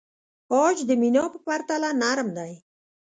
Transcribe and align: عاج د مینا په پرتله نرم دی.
عاج 0.53 0.77
د 0.85 0.91
مینا 1.01 1.23
په 1.33 1.39
پرتله 1.47 1.89
نرم 2.01 2.27
دی. 2.37 2.53